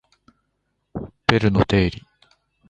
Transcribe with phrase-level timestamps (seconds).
[1.27, 2.01] ベルの定理